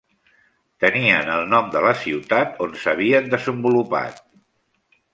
[0.85, 4.23] Tenien el nom de la ciutat on s'havien desenvolupat.